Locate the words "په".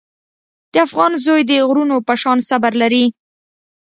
2.07-2.13